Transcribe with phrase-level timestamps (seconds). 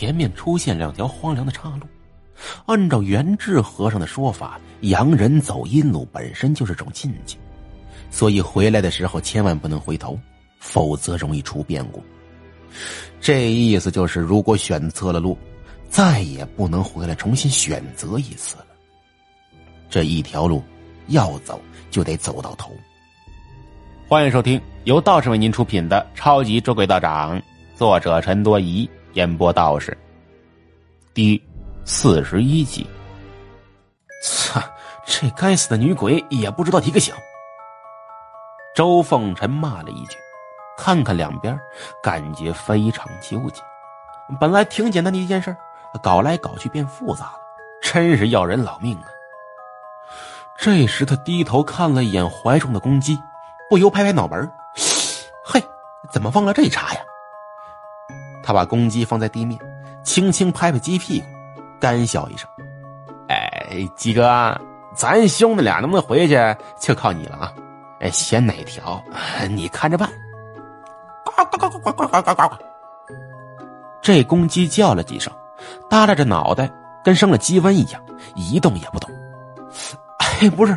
[0.00, 1.86] 前面出现两条荒凉的岔路。
[2.64, 7.36] 按照元智和尚的说法，洋人走阴路本身就是种禁忌，
[8.10, 10.18] 所以回来的时候千万不能回头，
[10.58, 12.02] 否则容易出变故。
[13.20, 15.36] 这意思就是，如果选错了路，
[15.90, 18.66] 再也不能回来重新选择一次了。
[19.90, 20.62] 这一条路
[21.08, 21.60] 要走，
[21.90, 22.72] 就得走到头。
[24.08, 27.38] 欢迎收听由道士为您出品的《超级捉鬼道长》，
[27.76, 29.96] 作者陈多疑，演播道士。
[31.12, 31.42] 第
[31.84, 32.86] 四十一集。
[34.22, 34.60] 操！
[35.06, 37.14] 这该死的女鬼也不知道提个醒。
[38.74, 40.16] 周凤臣骂了一句。
[40.78, 41.58] 看看两边，
[42.02, 43.60] 感觉非常纠结。
[44.40, 45.54] 本来挺简单的一件事，
[46.02, 47.40] 搞来搞去变复杂了，
[47.82, 49.04] 真是要人老命啊！
[50.56, 53.18] 这时他低头看了一眼怀中的公鸡，
[53.68, 54.50] 不由拍拍脑门
[55.44, 55.62] 嘿，
[56.10, 57.00] 怎么忘了这茬呀？”
[58.50, 59.56] 他把公鸡放在地面，
[60.02, 61.26] 轻轻拍拍鸡屁股，
[61.78, 62.50] 干笑一声
[63.30, 64.60] ：“哎，鸡哥，
[64.92, 66.36] 咱兄弟俩能不能回去，
[66.76, 67.54] 就靠你了啊！
[68.00, 69.00] 哎，选哪条，
[69.50, 70.10] 你看着办。”
[71.24, 72.56] 呱呱呱呱呱呱呱呱！
[74.02, 75.32] 这公鸡叫了几声，
[75.88, 76.68] 耷拉着脑袋，
[77.04, 78.02] 跟生了鸡瘟一样，
[78.34, 79.08] 一动也不动。
[80.18, 80.76] 哎，不是。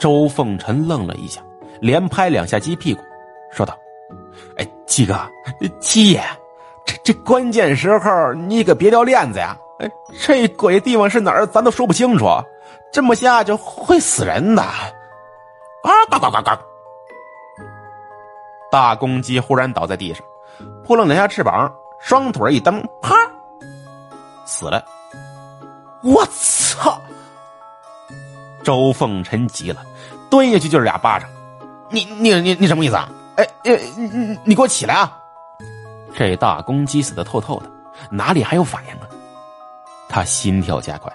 [0.00, 1.40] 周凤臣愣了一下，
[1.80, 3.00] 连拍两下鸡屁股，
[3.52, 3.78] 说道
[4.58, 5.18] ：“哎，鸡哥，
[5.80, 6.20] 鸡爷，
[6.84, 9.56] 这这关键时候你可别掉链子呀！
[9.78, 9.90] 哎，
[10.20, 12.28] 这鬼地方是哪儿，咱都说不清楚，
[12.92, 14.60] 这么下去会死人的。”
[15.82, 16.50] 啊，呱呱呱呱！
[18.70, 20.22] 大公鸡忽然倒在地上，
[20.84, 23.16] 扑棱两下翅膀，双腿一蹬，啪，
[24.44, 24.84] 死了。
[26.02, 27.00] 我操！
[28.62, 29.82] 周凤臣急了，
[30.28, 31.26] 蹲下去就是俩巴掌。
[31.88, 33.08] 你你你你什么意思啊？
[33.36, 35.18] 哎哎，你你你给我起来啊！
[36.14, 37.70] 这大公鸡死的透透的，
[38.10, 39.08] 哪里还有反应啊？
[40.08, 41.12] 他心跳加快，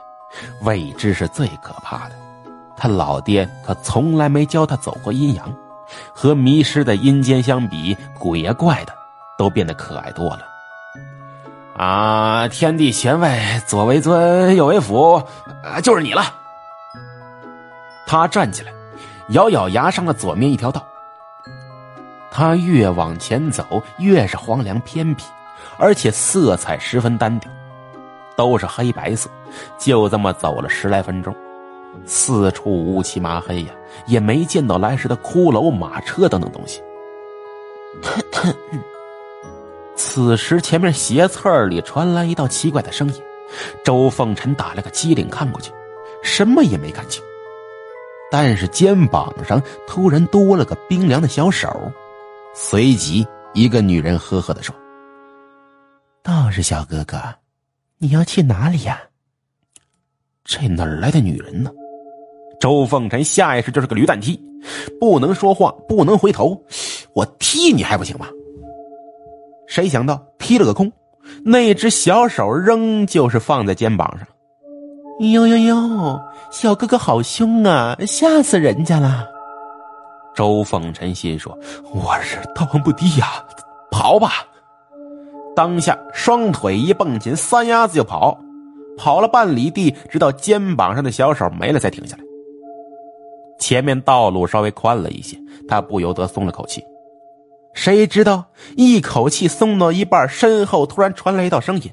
[0.61, 2.15] 未知是最可怕的。
[2.75, 5.53] 他老爹可从来没教他走过阴阳。
[6.13, 8.93] 和迷失的阴间相比，鬼呀怪的
[9.37, 10.39] 都变得可爱多了。
[11.77, 12.45] 啊！
[12.49, 15.23] 天地玄位，左为尊，右为辅，
[15.81, 16.23] 就是你了。
[18.05, 18.73] 他站起来，
[19.29, 20.85] 咬咬牙，上了左面一条道。
[22.37, 25.25] 他越往前走，越是荒凉偏僻，
[25.75, 27.51] 而且色彩十分单调，
[28.35, 29.27] 都是黑白色。
[29.79, 31.35] 就这么走了十来分钟。
[32.05, 33.73] 四处乌漆麻黑呀，
[34.05, 36.79] 也没见到来时的骷髅、马车等等东西。
[39.95, 43.15] 此时，前面斜刺里传来一道奇怪的声音。
[43.83, 45.71] 周凤臣打了个机灵，看过去，
[46.21, 47.23] 什么也没看清。
[48.29, 51.91] 但是肩膀上突然多了个冰凉的小手，
[52.59, 53.23] 随即
[53.53, 54.75] 一个女人呵呵的说
[56.23, 57.21] ：“道士小哥哥，
[57.99, 58.99] 你要去哪里呀？”
[60.43, 61.69] 这哪儿来的女人呢？
[62.59, 64.41] 周凤臣下意识就是个驴蛋踢，
[64.99, 66.59] 不能说话，不能回头，
[67.13, 68.25] 我踢你还不行吗？
[69.67, 70.91] 谁想到踢了个空，
[71.45, 74.27] 那只小手仍旧是放在肩膀上。
[75.19, 76.19] 呦呦呦，
[76.51, 79.36] 小哥哥好凶啊，吓死人家了！
[80.37, 81.57] 周凤臣心说
[81.91, 83.43] ：“我是道行不低呀，
[83.89, 84.29] 跑吧！”
[85.55, 88.37] 当下双腿一蹦起，三丫子就跑，
[88.99, 92.23] 跑了半里地，直到肩膀上的小手没了，才停下来。
[93.57, 95.35] 前面道路稍微宽了一些，
[95.67, 96.83] 他不由得松了口气。
[97.73, 98.45] 谁知道
[98.75, 101.91] 一口气松到一半，身后突然传来一道声音：“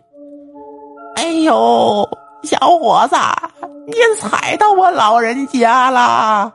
[1.16, 2.06] 哎呦，
[2.42, 3.16] 小伙子，
[3.86, 6.52] 你踩到我老人家了！”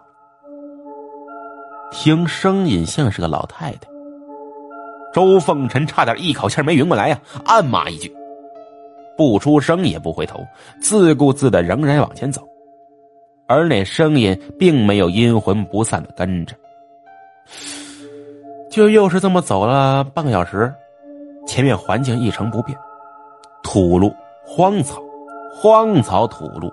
[1.92, 3.90] 听声音像是个老太太。
[5.14, 8.16] 周凤臣差点一口气没匀过来呀，暗骂一句，
[9.18, 10.40] 不出声也不回头，
[10.80, 12.48] 自顾自的仍然往前走。
[13.48, 16.56] 而那声音并没有阴魂不散的跟着，
[18.70, 20.72] 就又是这么走了半个小时，
[21.48, 22.78] 前面环境一成不变，
[23.64, 24.14] 土路、
[24.46, 25.02] 荒草、
[25.52, 26.72] 荒草、土路，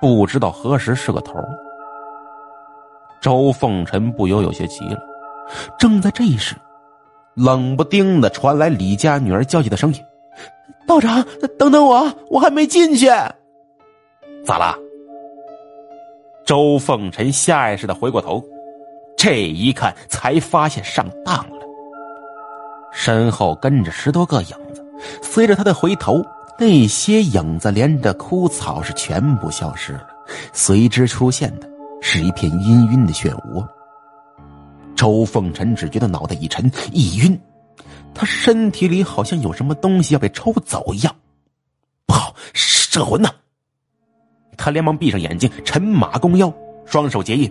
[0.00, 1.34] 不知道何时是个头。
[3.24, 4.98] 周凤臣不由有些急了。
[5.78, 6.54] 正在这时，
[7.32, 10.00] 冷不丁的传来李家女儿焦急的声音
[10.86, 11.24] ：“道长，
[11.58, 13.06] 等等我，我还没进去。”
[14.44, 14.76] 咋了？
[16.44, 18.44] 周凤臣下意识的回过头，
[19.16, 21.66] 这一看才发现上当了。
[22.92, 24.84] 身后跟着十多个影子，
[25.22, 26.22] 随着他的回头，
[26.58, 30.06] 那些影子连着枯草是全部消失了，
[30.52, 31.66] 随之出现的
[32.06, 33.66] 是一片氤氲的漩涡。
[34.94, 37.40] 周凤臣只觉得脑袋一沉一晕，
[38.14, 41.16] 他身体里好像有什么东西要被抽走一样。
[42.06, 43.30] 不好，摄魂呢！
[44.58, 46.52] 他连忙闭上眼睛，沉马弓腰，
[46.84, 47.50] 双手结印，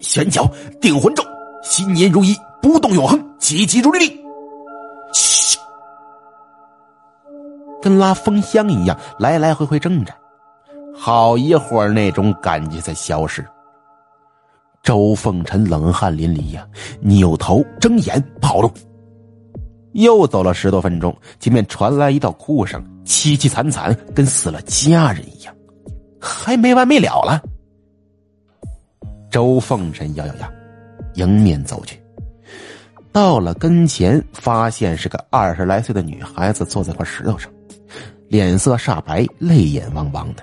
[0.00, 0.46] 旋脚
[0.82, 1.24] 定魂咒，
[1.62, 4.18] 心念如一，不动永恒，急急如律令。
[7.80, 10.14] 跟拉风箱一样，来来回回挣扎。
[10.94, 13.42] 好一会儿，那种感觉才消失。
[14.88, 16.66] 周凤臣冷汗淋漓呀，
[17.02, 18.72] 扭头睁眼跑路。
[19.92, 25.54] 又走了十多分钟，前面传来一道哭声，凄凄惨惨，跟死了家人一样，
[26.18, 27.42] 还没完没了了。
[29.30, 30.50] 周凤臣咬咬牙，
[31.16, 32.02] 迎面走去，
[33.12, 37.52] 到了跟前，发现是个二十来岁的女孩子坐在块石头上，
[38.28, 40.42] 脸色煞白，泪眼汪汪的。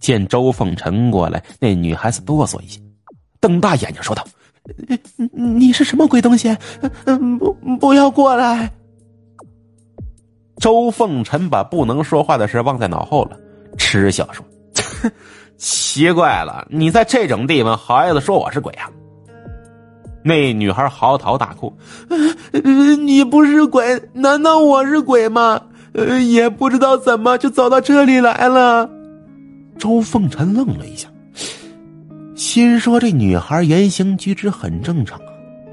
[0.00, 2.80] 见周凤臣过来，那女孩子哆嗦一下，
[3.40, 4.26] 瞪大眼睛说道。
[5.32, 6.56] 你是什么鬼东西？
[7.38, 8.72] 不，不要过来！
[10.58, 13.38] 周凤臣把不能说话的事忘在脑后了，
[13.78, 14.44] 嗤笑说
[15.56, 18.90] ：“奇怪了，你在这种地方，好意思说我是鬼啊？”
[20.24, 21.72] 那女孩嚎啕大哭
[23.04, 25.60] ：“你不是鬼，难道我是鬼吗？
[25.92, 28.90] 呃也不知道怎么就走到这里来了。”
[29.78, 31.08] 周凤臣愣了一下。
[32.34, 35.32] 心说：“这女孩言行举止很正常啊，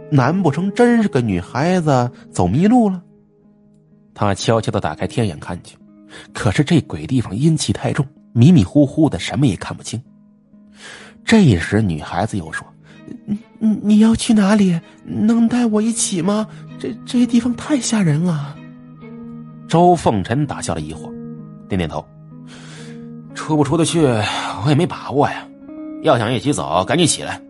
[0.10, 3.02] 难不成真是个女孩子走迷路了？”
[4.16, 5.76] 他悄悄的打开天眼看去，
[6.34, 10.02] 可是这鬼地方阴气太重，迷迷糊糊的，什么也看不清。
[11.26, 12.66] 这时，女孩子又说
[13.60, 14.80] ：“你你要去哪里？
[15.04, 16.48] 能带我一起吗？
[16.80, 18.56] 这这地方太吓人了。”
[19.68, 21.12] 周凤臣打消了疑惑，
[21.68, 22.06] 点点头
[23.34, 25.48] ：“出不出得去，我也没把握呀。”
[26.04, 27.42] 要想一起走，赶紧起来。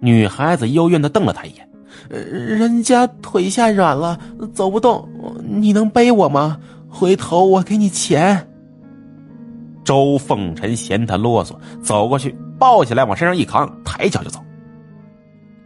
[0.00, 1.68] 女孩子幽怨的瞪了他一眼，
[2.10, 4.18] 人家腿下软了，
[4.52, 5.08] 走不动，
[5.42, 6.58] 你能背我吗？
[6.88, 8.46] 回头我给你钱。
[9.84, 14.38] 周凤臣嫌他啰嗦，走过去抱起来往身上一扛，抬脚就走。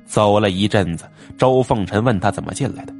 [0.05, 1.05] 走了一阵子，
[1.37, 2.94] 周凤臣问他怎么进来的，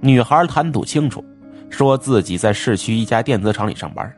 [0.00, 1.24] 女孩谈吐清楚，
[1.68, 4.12] 说自己在市区一家电子厂里上班。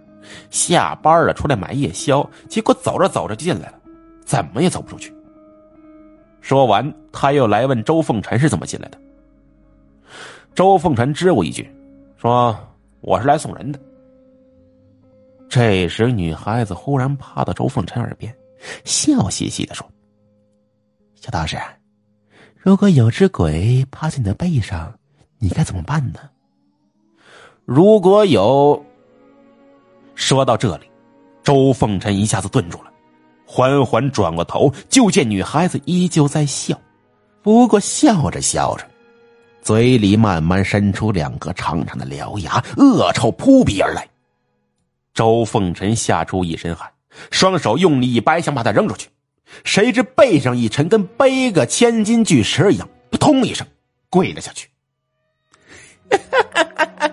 [0.51, 3.75] 下班了，出来买夜宵，结果走着走着就进来了，
[4.25, 5.15] 怎么也走不出去。
[6.41, 8.99] 说完，他又来问周凤臣是怎么进来的。
[10.55, 11.71] 周凤臣支吾一句，
[12.17, 12.59] 说
[13.01, 13.79] ：“我是来送人的。”
[15.49, 18.35] 这时，女孩子忽然趴到周凤臣耳边，
[18.85, 19.87] 笑嘻嘻的说
[21.15, 21.57] ：“小道士，
[22.57, 24.93] 如果有只鬼趴在你的背上，
[25.39, 26.21] 你该怎么办呢？”
[27.65, 28.85] 如果有。
[30.15, 30.85] 说到这里，
[31.43, 32.93] 周凤臣一下子顿住了，
[33.47, 36.79] 缓缓转过头，就见女孩子依旧在笑，
[37.43, 38.87] 不过笑着笑着，
[39.63, 44.07] 嘴里慢慢伸出两颗长长的獠牙，恶臭扑鼻而来。
[45.15, 46.91] 周凤臣吓出一身汗，
[47.31, 49.09] 双手用力一掰，想把他扔出去，
[49.65, 53.67] 谁知背上一沉，跟背个千斤巨石一样，扑通一声
[54.09, 54.69] 跪了下去。
[56.11, 57.12] 哈哈哈哈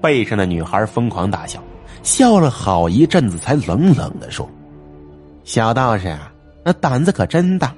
[0.00, 1.62] 背上的女孩疯狂大笑，
[2.02, 4.48] 笑了好一阵子，才冷冷的说
[5.44, 6.32] ：“小道士啊，
[6.64, 7.74] 那胆子可真大，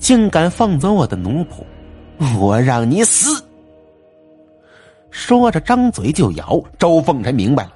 [0.00, 3.42] 竟敢放走我的奴仆，我让你死！”
[5.10, 6.62] 说着，张嘴就咬。
[6.78, 7.72] 周凤臣明白了，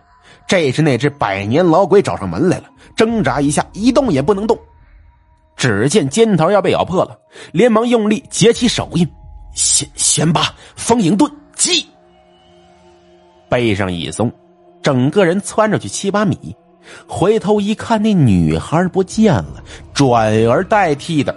[0.46, 2.64] 这是那只百年老鬼找上门来了，
[2.96, 4.58] 挣扎一下，一动也不能动。
[5.56, 7.18] 只见尖头要被咬破了，
[7.52, 9.08] 连忙用力结起手印，
[9.54, 11.87] 先先把风影遁击。
[13.52, 14.32] 背上一松，
[14.82, 16.56] 整个人窜出去七八米，
[17.06, 21.37] 回头一看，那女孩不见了，转而代替的，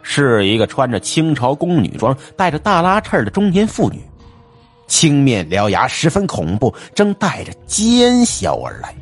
[0.00, 4.02] 是一个穿着清朝宫女装、带着大拉翅的中年妇女，
[4.86, 8.94] 青面獠牙，十分恐怖，正带着奸笑而来。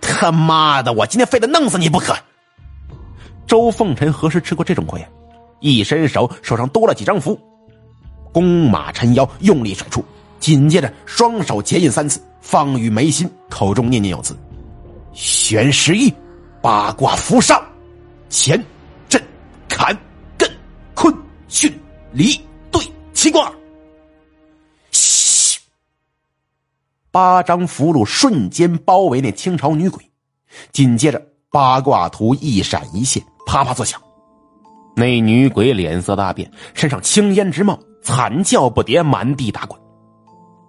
[0.00, 2.14] 他妈的，我今天非得弄死你不可！
[3.48, 5.04] 周凤臣何时吃过这种亏？
[5.58, 7.36] 一伸手，手上多了几张符，
[8.32, 10.04] 弓马撑腰，用力甩出。
[10.42, 14.36] 紧接着，双手结印三次，放于眉心，口中念念有词
[15.14, 16.12] ：“玄十一，
[16.60, 17.64] 八卦符上，
[18.28, 18.60] 乾、
[19.08, 19.22] 震、
[19.68, 19.96] 坎、
[20.36, 20.50] 艮、
[20.94, 21.14] 坤、
[21.48, 21.72] 巽、
[22.10, 22.34] 离、
[22.72, 22.82] 兑
[23.14, 23.52] 七卦。”
[24.90, 25.60] 嘘，
[27.12, 30.04] 八张符箓瞬间包围那清朝女鬼，
[30.72, 34.02] 紧接着八卦图一闪一现，啪啪作响。
[34.96, 39.80] 那女鬼脸色大变，身上青烟直冒，惨叫不迭，满地打滚。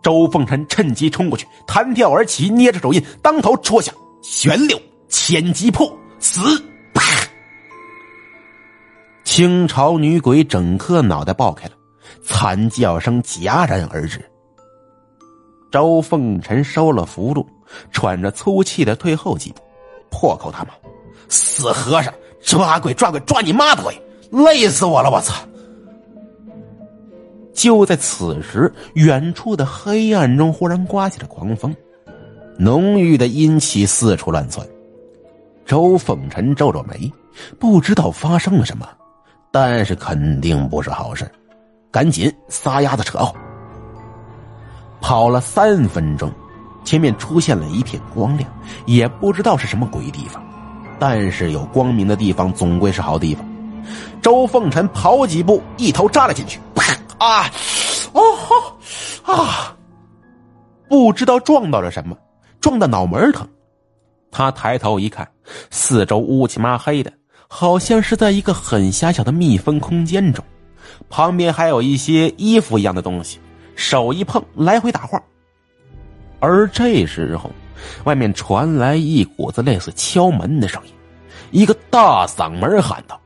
[0.04, 3.92] 周凤臣趁机冲过去，弹跳而起，捏着手印，当头戳下，
[4.22, 6.42] 旋六千击破，死！
[6.94, 7.02] 啪！
[9.24, 11.72] 清朝女鬼整颗脑袋爆开了，
[12.24, 14.24] 惨叫声戛然而止。
[15.72, 17.46] 周凤臣收了符箓，
[17.92, 19.62] 喘着粗气的退后几步，
[20.12, 20.70] 破口大骂
[21.30, 24.00] ：“死和尚，抓鬼抓鬼抓你妈的鬼！
[24.30, 25.10] 累死我了！
[25.10, 25.34] 我操！”
[27.54, 31.74] 就在此时，远处的黑暗中忽然刮起了狂风，
[32.58, 34.68] 浓郁的阴气四处乱窜。
[35.66, 37.12] 周凤臣皱皱眉，
[37.60, 38.88] 不知道发生了什么，
[39.52, 41.30] 但是肯定不是好事，
[41.92, 43.20] 赶紧撒丫子扯。
[45.00, 46.32] 跑了三分钟，
[46.84, 48.50] 前面出现了一片光亮，
[48.86, 50.44] 也不知道是什么鬼地方，
[51.00, 53.46] 但是有光明的地方总归是好地方。
[54.22, 57.50] 周凤臣跑几步，一头扎了进去，啪啊！
[58.14, 58.76] 哦
[59.24, 59.78] 啊！
[60.90, 62.18] 不知道撞到了什么，
[62.60, 63.48] 撞的脑门疼。
[64.30, 65.28] 他抬头一看，
[65.72, 67.12] 四周乌漆麻黑的，
[67.48, 70.44] 好像是在一个很狭小的密封空间中，
[71.10, 73.40] 旁边还有一些衣服一样的东西，
[73.76, 75.22] 手一碰来回打晃。
[76.40, 77.50] 而这时候，
[78.04, 80.94] 外面传来一股子类似敲门的声音，
[81.52, 83.18] 一个大嗓门喊道：“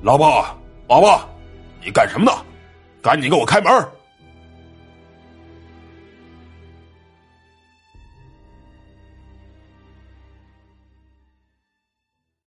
[0.00, 0.44] 老婆，
[0.86, 1.28] 宝宝，
[1.84, 2.32] 你干什么呢？
[3.02, 3.70] 赶紧给我开门！”